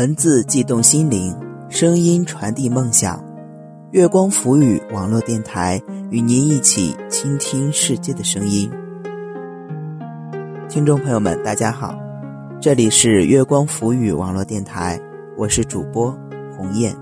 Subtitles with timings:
[0.00, 1.36] 文字悸动心灵，
[1.68, 3.22] 声音传递梦想。
[3.90, 5.78] 月光浮语网络电台
[6.10, 8.70] 与您一起倾听世界的声音。
[10.70, 11.94] 听众朋友们，大家好，
[12.62, 14.98] 这里是月光浮语网络电台，
[15.36, 16.10] 我是主播
[16.56, 16.96] 鸿雁。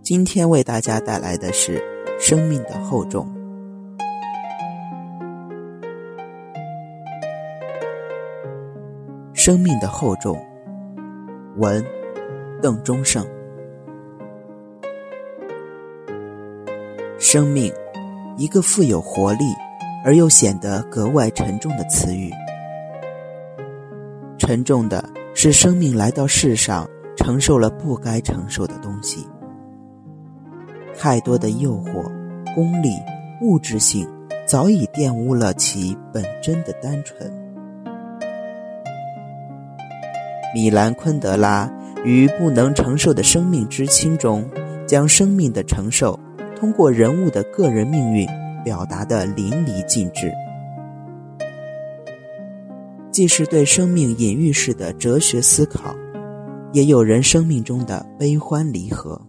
[0.00, 1.78] 今天为大家带来的是
[2.18, 3.30] 生命的厚重。
[9.34, 10.34] 生命的厚重。
[11.58, 11.84] 文，
[12.62, 13.26] 邓中胜。
[17.18, 17.72] 生命，
[18.36, 19.44] 一个富有活力
[20.04, 22.30] 而又显得格外沉重的词语。
[24.38, 25.04] 沉重的
[25.34, 29.28] 是，生命来到世上，承受了不该承受的东西。
[30.96, 32.04] 太多的诱惑、
[32.54, 32.90] 功利、
[33.42, 34.08] 物质性，
[34.46, 37.47] 早已玷污了其本真的单纯。
[40.54, 41.70] 米兰昆德拉
[42.04, 44.48] 于《不能承受的生命之轻》中，
[44.86, 46.18] 将生命的承受
[46.58, 48.26] 通过人物的个人命运
[48.64, 50.32] 表达的淋漓尽致，
[53.10, 55.94] 既是对生命隐喻式的哲学思考，
[56.72, 59.20] 也有人生命中的悲欢离合。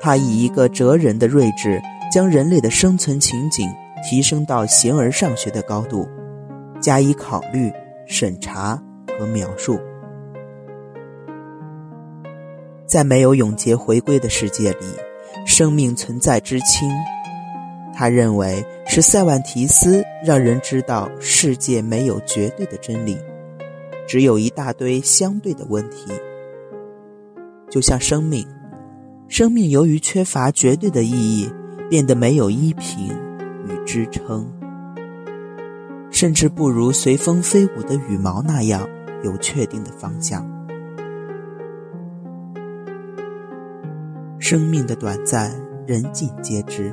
[0.00, 1.80] 他以一个哲人的睿智，
[2.12, 3.68] 将人类的生存情景
[4.08, 6.08] 提升到形而上学的高度，
[6.80, 7.72] 加以考虑、
[8.06, 8.80] 审查。
[9.20, 9.78] 和描述，
[12.86, 14.86] 在没有永劫回归的世界里，
[15.44, 16.88] 生命存在之轻。
[17.92, 23.18] 他认为是塞万提斯让人知道世界没有绝对的真理，
[24.08, 26.10] 只有一大堆相对的问题。
[27.68, 28.48] 就像生命，
[29.28, 31.52] 生命由于缺乏绝对的意义，
[31.90, 33.10] 变得没有依凭
[33.68, 34.50] 与支撑，
[36.10, 38.88] 甚至不如随风飞舞的羽毛那样。
[39.22, 40.44] 有确定的方向。
[44.38, 45.52] 生命的短暂，
[45.86, 46.92] 人尽皆知。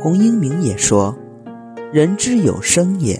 [0.00, 1.16] 洪英明也说
[1.92, 3.18] ：“人之有生也，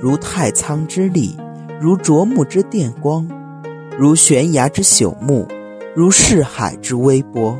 [0.00, 1.36] 如太仓之力，
[1.80, 3.28] 如啄木之电光，
[3.98, 5.46] 如悬崖之朽木，
[5.94, 7.58] 如逝海之微波。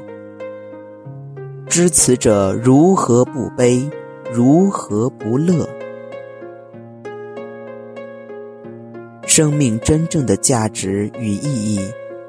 [1.66, 3.90] 知此者如何不悲？
[4.32, 5.68] 如何不乐？”
[9.36, 11.80] 生命真正的价值与意义，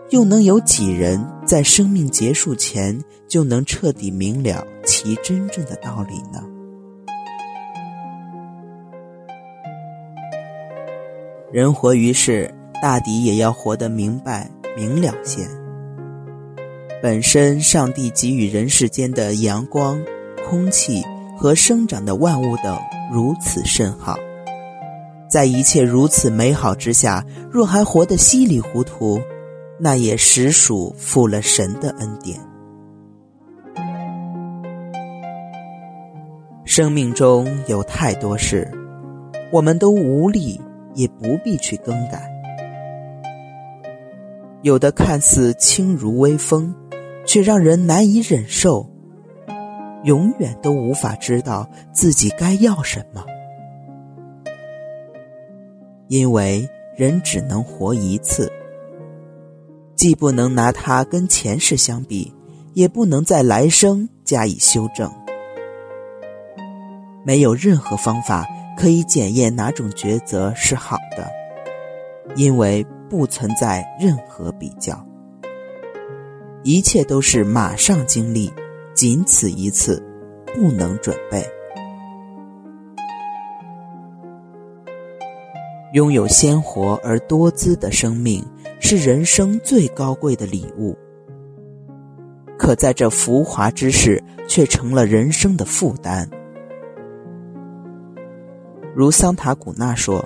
[0.09, 6.41] 又能有几人在生命结束前就能彻底明了其真正的道理呢？
[11.51, 12.51] 人活于世，
[12.81, 15.47] 大抵也要活得明白明了些。
[17.03, 20.03] 本身，上帝给予人世间的阳光、
[20.49, 21.03] 空气
[21.38, 22.75] 和生长的万物等
[23.13, 24.17] 如此甚好。
[25.30, 29.19] 在一切如此美好之下，若还活得稀里糊涂，
[29.80, 32.40] 那也实属负了神的恩典。
[36.63, 38.69] 生命中有太多事，
[39.52, 40.59] 我们都无力，
[40.94, 42.31] 也不必去更改。
[44.62, 46.74] 有的看似轻如微风，
[47.25, 48.90] 却让人难以忍受。
[50.03, 53.24] 永远都无法知道自己该要什么。
[56.07, 56.67] 因为
[56.97, 58.51] 人只能活一次，
[59.95, 62.33] 既不能拿它跟前世相比，
[62.73, 65.11] 也不能在来生加以修正。
[67.25, 68.45] 没有任何方法
[68.77, 71.27] 可以检验哪种抉择是好的，
[72.35, 75.03] 因为不存在任何比较，
[76.63, 78.53] 一切都是马上经历，
[78.94, 80.03] 仅此一次，
[80.53, 81.44] 不能准备。
[85.95, 88.45] 拥有鲜活而多姿的生命
[88.81, 90.94] 是人生最高贵的礼物，
[92.57, 96.30] 可在这浮华之世，却成了人生的负担。
[98.94, 100.21] 如桑塔古纳说：“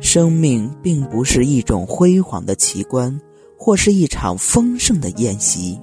[0.00, 3.20] 生命并不是一种辉煌的奇观，
[3.58, 5.78] 或是一场丰盛的宴席，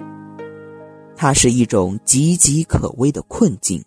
[1.14, 3.80] 它是一种岌岌可危的困境。”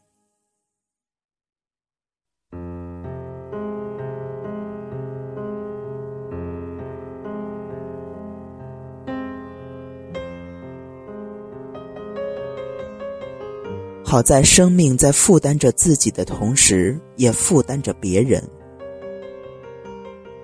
[14.13, 18.43] 好在生命在负担着自己的同时，也负担着别人。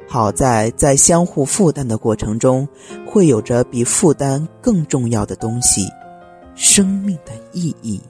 [0.08, 2.68] 好在在相互负担的过程中，
[3.06, 5.88] 会有着比负担更重要的东西——
[6.58, 8.02] 生命的意义。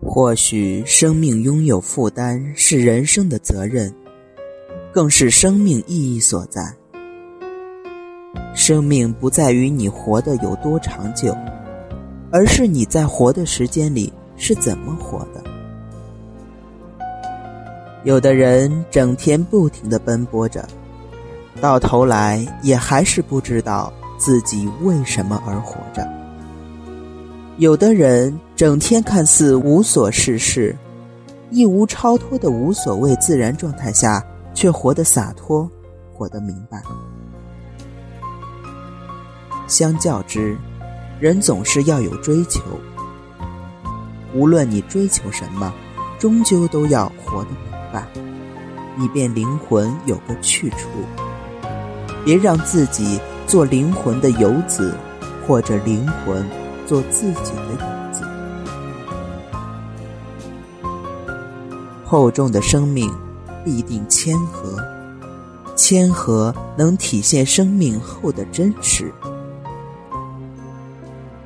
[0.00, 3.94] 或许生命拥有负担是人生的责任，
[4.90, 6.62] 更是生命意义所在。
[8.54, 11.36] 生命不在于你活得有多长久，
[12.32, 15.44] 而是你在活的时间里是怎么活的。
[18.04, 20.66] 有的人整天不停的奔波着，
[21.60, 26.04] 到头来也还是不知道自己为什么而活着。
[27.58, 30.74] 有的人整天看似无所事事，
[31.50, 34.24] 一无超脱的无所谓自然状态下，
[34.54, 35.70] 却活得洒脱，
[36.12, 36.82] 活得明白。
[39.68, 40.56] 相较之，
[41.22, 42.60] 人总是要有追求。
[44.34, 45.72] 无论你追求什么，
[46.18, 48.04] 终究都要活得明白，
[48.98, 50.88] 以便灵魂有个去处。
[52.24, 54.96] 别让自己做灵魂的游子，
[55.46, 56.44] 或者灵魂
[56.88, 58.24] 做自己的影子。
[62.04, 63.08] 厚重的生命
[63.64, 64.76] 必定谦和，
[65.76, 69.12] 谦和能体现生命后的真实。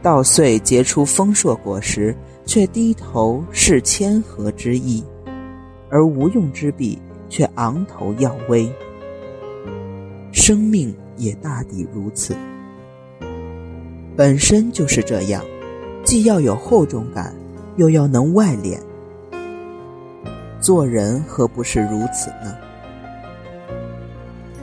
[0.06, 2.14] 稻穗结出丰硕果实，
[2.44, 5.02] 却低头是谦和之意；
[5.90, 6.96] 而无用之笔，
[7.28, 8.72] 却昂头耀威。
[10.30, 12.36] 生命也大抵如此，
[14.16, 15.44] 本身就是这样，
[16.04, 17.34] 既要有厚重感，
[17.74, 18.78] 又要能外敛。
[20.60, 22.56] 做人何不是如此呢？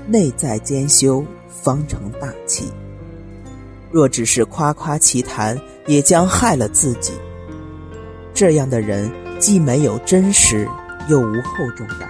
[0.07, 2.72] 内在兼修，方成大器。
[3.94, 5.56] 若只是夸夸其谈，
[5.86, 7.13] 也将害了自己。
[8.34, 9.07] 这样的人
[9.38, 10.68] 既没有真实，
[11.07, 12.10] 又无厚重感。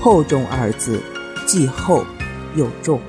[0.00, 1.02] 厚重二字，
[1.44, 2.04] 既厚
[2.54, 3.00] 又重。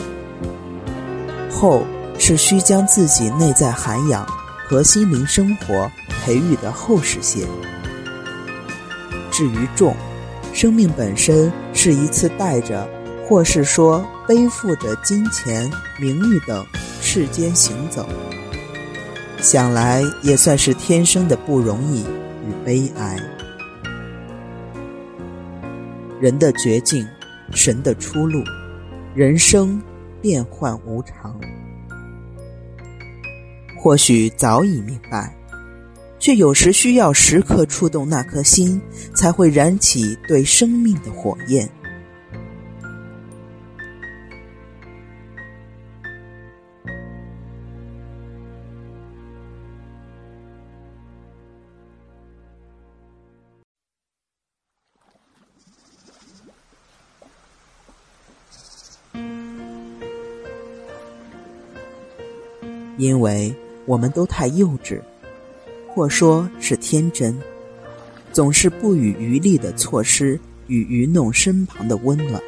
[1.52, 1.86] 厚
[2.18, 4.26] 是需将自己内在涵养
[4.68, 5.88] 和心灵生活
[6.26, 7.46] 培育的厚实些。
[9.30, 9.96] 至于重，
[10.52, 12.90] 生命本身是一次带着。
[13.28, 15.70] 或是说背负着金钱、
[16.00, 16.66] 名誉等
[17.02, 18.08] 世间行走，
[19.42, 23.20] 想来也算是天生的不容易与悲哀。
[26.22, 27.06] 人的绝境，
[27.52, 28.42] 神的出路，
[29.14, 29.82] 人生
[30.22, 31.38] 变幻无常。
[33.78, 35.36] 或许早已明白，
[36.18, 38.82] 却有时需要时刻触动那颗心，
[39.14, 41.70] 才会燃起对生命的火焰。
[62.98, 63.54] 因为
[63.86, 65.00] 我们都太幼稚，
[65.88, 67.38] 或说是天真，
[68.34, 72.42] 总是不遗余力的错失与愚弄身旁的温暖，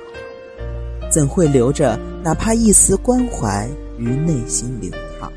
[1.12, 5.32] 怎会留着哪怕一丝关怀于内心流淌？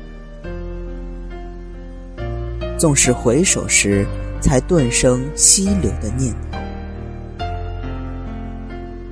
[2.77, 4.05] 纵使回首时，
[4.41, 7.47] 才顿生溪流的念头，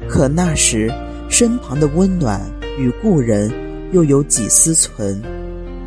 [0.10, 0.92] 可那时
[1.30, 2.42] 身旁的温暖
[2.78, 3.50] 与故人
[3.94, 5.22] 又有几丝存？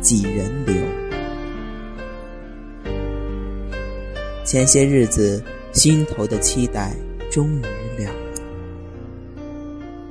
[0.05, 0.75] 几人留？
[4.45, 6.93] 前些日子心头的期待
[7.31, 7.61] 终于
[8.03, 8.11] 了，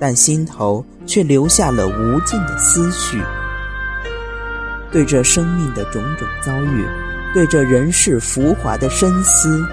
[0.01, 3.23] 但心头却留下了无尽的思绪。
[4.91, 6.85] 对这生命的种种遭遇，
[7.33, 9.65] 对这人世浮华的深思，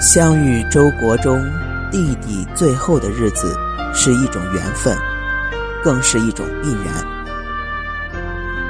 [0.00, 1.44] 相遇周国中
[1.90, 3.52] 弟弟最后的日子，
[3.92, 4.96] 是一种缘分，
[5.82, 7.19] 更是一种必然。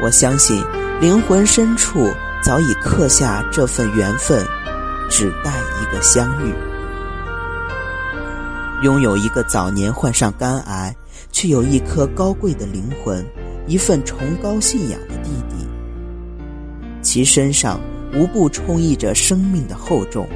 [0.02, 0.64] 我相信，
[0.99, 2.11] 灵魂深处
[2.42, 4.42] 早已刻下这份缘分，
[5.11, 5.52] 只待
[5.83, 6.54] 一个相遇。
[8.83, 10.97] 拥有一个早年患上肝癌，
[11.30, 13.23] 却有一颗高贵的灵魂，
[13.66, 15.69] 一份崇高信仰的弟弟，
[17.02, 17.78] 其身上
[18.14, 20.26] 无不充溢着生命的厚重。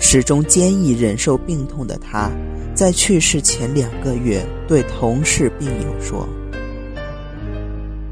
[0.00, 2.28] 始终坚毅忍受病痛的他，
[2.74, 6.28] 在去世前两个月，对同事病友说。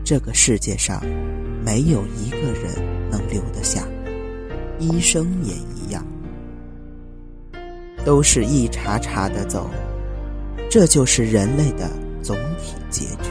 [0.05, 1.03] 这个世界上，
[1.65, 2.75] 没有一个人
[3.11, 3.89] 能留得下，
[4.79, 6.05] 医生也一样，
[8.05, 9.71] 都是一茬茬的走，
[10.71, 11.89] 这就是人类的
[12.23, 13.31] 总体结局。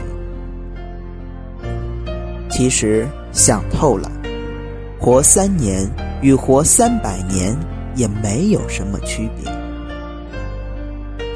[2.50, 4.10] 其实想透了，
[4.98, 5.88] 活三年
[6.22, 7.56] 与活三百年
[7.94, 9.48] 也没有什么区别。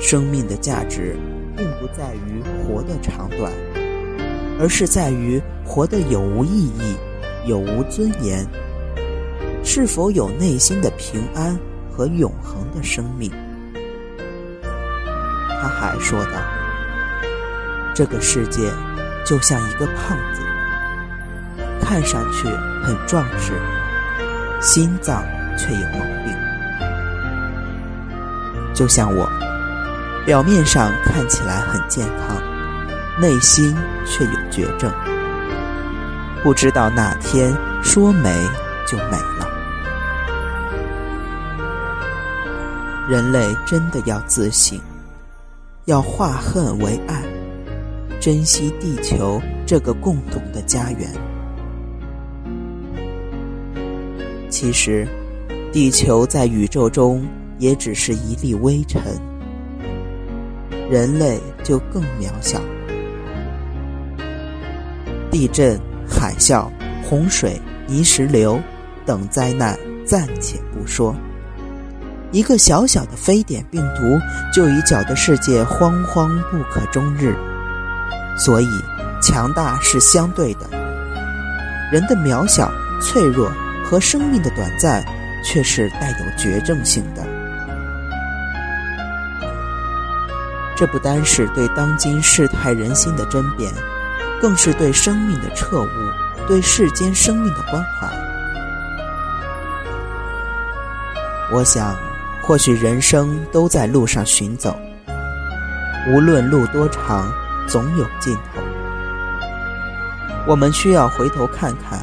[0.01, 1.17] 生命的价值，
[1.57, 3.53] 并不在于活的长短。
[4.59, 6.97] 而是在于活得有无意义，
[7.47, 8.47] 有无尊严，
[9.63, 11.57] 是否有内心的平安
[11.91, 13.31] 和永恒的生命。
[15.61, 16.33] 他还说道
[17.95, 18.71] ：“这个世界
[19.25, 20.43] 就像一个胖子，
[21.81, 22.49] 看上去
[22.83, 23.53] 很壮实，
[24.61, 25.25] 心脏
[25.57, 26.35] 却有毛病。
[28.75, 29.29] 就像我，
[30.25, 32.41] 表面上看起来很健康，
[33.21, 33.75] 内心
[34.07, 34.93] 却有绝症。
[36.43, 38.33] 不知道哪天说没
[38.87, 39.49] 就没了。
[43.09, 44.79] 人类真的要自省。”
[45.87, 47.23] 要化恨为爱，
[48.21, 51.11] 珍惜地球这个共同的家园。
[54.51, 55.09] 其实，
[55.73, 59.01] 地球在宇宙中也只是一粒微尘，
[60.91, 62.61] 人类就更渺小。
[65.31, 66.69] 地震、海啸、
[67.05, 68.61] 洪水、泥石流
[69.07, 71.15] 等灾难暂且不说。
[72.31, 74.19] 一个小小的非典病毒，
[74.53, 77.35] 就已搅得世界惶惶不可终日。
[78.37, 78.69] 所以，
[79.23, 80.69] 强大是相对的，
[81.91, 82.71] 人的渺小、
[83.01, 83.51] 脆弱
[83.85, 85.03] 和生命的短暂，
[85.43, 87.27] 却是带有绝症性的。
[90.77, 93.73] 这不单是对当今世态人心的争辩，
[94.41, 95.89] 更是对生命的彻悟，
[96.47, 98.09] 对世间生命的关怀。
[101.53, 101.97] 我想。
[102.41, 104.75] 或许人生都在路上行走，
[106.11, 107.31] 无论路多长，
[107.67, 108.63] 总有尽头。
[110.47, 112.01] 我们需要回头看看，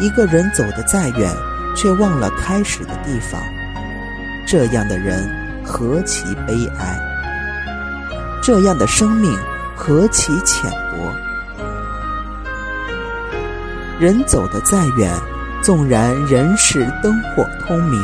[0.00, 1.32] 一个人走得再远，
[1.76, 3.40] 却忘了开始的地方，
[4.44, 5.30] 这样的人
[5.64, 6.98] 何其悲哀！
[8.42, 9.38] 这样的生命
[9.76, 11.25] 何其浅薄！
[13.98, 15.10] 人走得再远，
[15.62, 17.98] 纵然人世灯火通明。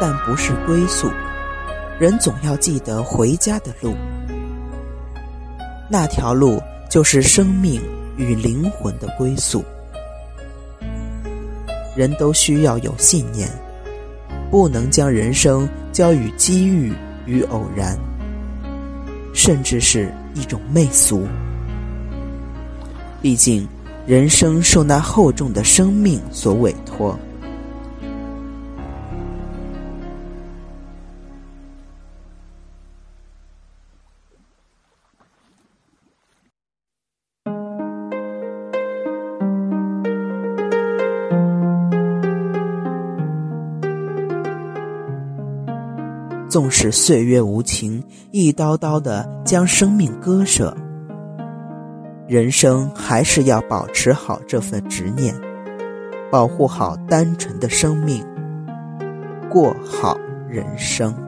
[0.00, 1.10] 但不是归宿，
[1.98, 3.96] 人总要记得回家的路。
[5.90, 7.82] 那条路就是生命
[8.16, 9.64] 与灵魂的归宿。
[11.96, 13.50] 人都需要有信念，
[14.52, 16.92] 不能将人生交予机遇
[17.24, 17.98] 与偶然，
[19.34, 21.26] 甚至是一种媚俗。
[23.20, 23.66] 毕竟，
[24.06, 27.18] 人生受那厚重的生命所委托。
[46.48, 50.74] 纵使岁月无情，一刀刀的将生命割舍，
[52.28, 55.32] 人生还是要保持好这份执念，
[56.28, 58.26] 保护好单纯的生命，
[59.48, 60.18] 过好
[60.48, 61.25] 人生。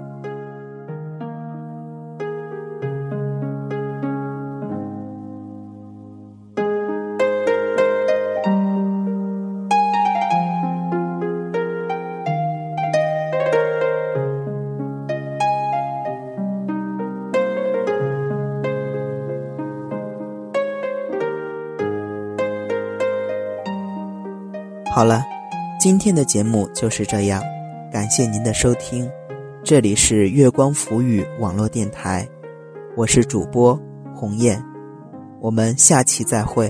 [24.98, 25.24] 好了，
[25.78, 27.40] 今天的节目就是这样，
[27.88, 29.08] 感谢您的收听，
[29.62, 32.28] 这里是月光浮语网络电台，
[32.96, 33.80] 我是主播
[34.12, 34.60] 鸿雁，
[35.40, 36.68] 我们下期再会。